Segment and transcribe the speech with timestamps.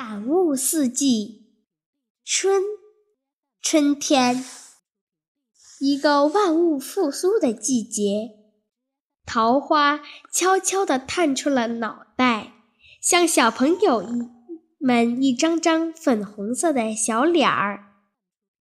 [0.00, 1.48] 感悟四季，
[2.24, 2.62] 春，
[3.60, 4.44] 春天，
[5.80, 8.30] 一个万物复苏的季节。
[9.26, 10.00] 桃花
[10.30, 12.52] 悄悄地探出了脑袋，
[13.02, 14.30] 像小朋友一
[14.78, 17.94] 们一张张粉红色的小脸儿，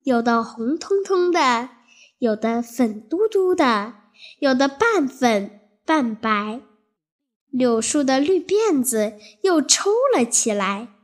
[0.03, 1.69] 有的红彤彤的，
[2.19, 3.95] 有的粉嘟嘟的，
[4.41, 6.61] 有的半粉半白。
[7.51, 9.13] 柳树的绿辫子
[9.45, 10.97] 又抽了起来。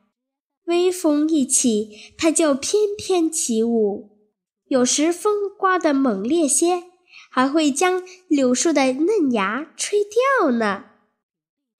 [0.67, 4.19] 微风一起，它就翩翩起舞。
[4.69, 6.85] 有时风刮得猛烈些，
[7.31, 10.01] 还会将柳树的嫩芽吹
[10.41, 10.87] 掉呢。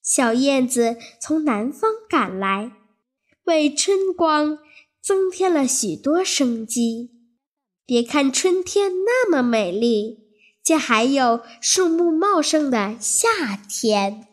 [0.03, 2.71] 小燕子从南方赶来，
[3.45, 4.61] 为春光
[5.03, 7.11] 增添了许多生机。
[7.85, 10.29] 别看春天那么美丽，
[10.63, 14.29] 这还有树木茂盛的夏天。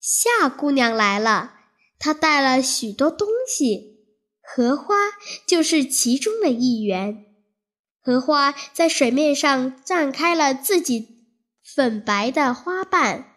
[0.00, 1.59] 夏姑娘来了。
[2.00, 3.98] 他带了许多东西，
[4.40, 4.96] 荷花
[5.46, 7.26] 就是其中的一员。
[8.00, 11.26] 荷花在水面上绽开了自己
[11.62, 13.34] 粉白的花瓣，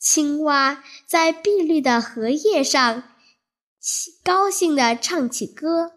[0.00, 3.04] 青蛙在碧绿的荷叶上
[4.24, 5.92] 高兴地唱起歌，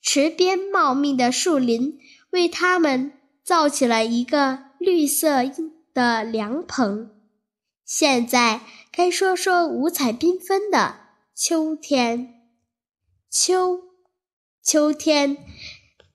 [0.00, 1.98] 池边茂密的树林
[2.30, 5.42] 为它们造起了一个绿色
[5.92, 7.10] 的凉棚。
[7.84, 8.60] 现在
[8.92, 11.00] 该说说五彩缤纷的。
[11.34, 12.42] 秋天，
[13.30, 13.80] 秋，
[14.62, 15.38] 秋天，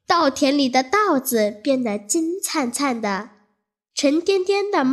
[0.06, 3.32] 稻田里的稻子变得金灿灿的，
[3.96, 4.86] 沉甸甸的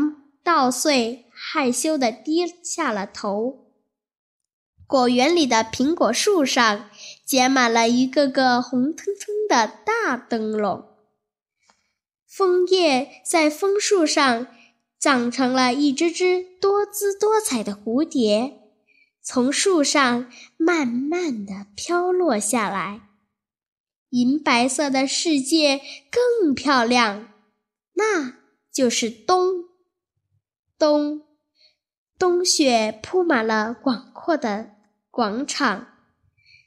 [0.42, 3.66] 稻穗害羞地低下了头。
[4.86, 6.88] 果园里的苹果树上
[7.26, 10.86] 结满了一个个红彤彤的大灯笼，
[12.26, 14.46] 枫叶在枫树上
[14.98, 18.63] 长成了一只只多姿多彩的蝴蝶。
[19.26, 23.00] 从树上慢慢地飘落下来，
[24.10, 27.32] 银白色的世界更漂亮，
[27.94, 28.34] 那
[28.70, 29.64] 就是冬。
[30.78, 31.22] 冬，
[32.18, 34.72] 冬雪铺满了广阔的
[35.10, 35.88] 广场，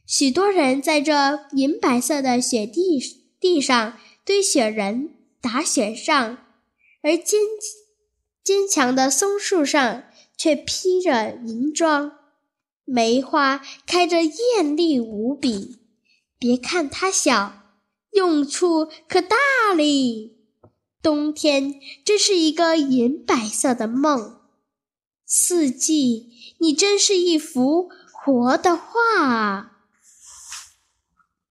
[0.08, 3.00] 许多人在这银白色的雪地
[3.40, 6.38] 地上堆雪人、打雪仗，
[7.04, 7.40] 而坚
[8.44, 10.06] 坚强的松树上
[10.36, 12.14] 却披着银装。
[12.90, 15.78] 梅花开着艳丽无比，
[16.40, 17.64] 别看它小，
[18.12, 19.36] 用处可大
[19.76, 20.38] 哩。
[21.02, 24.40] 冬天真是一个银白色的梦，
[25.26, 29.77] 四季，你真是一幅活的画啊！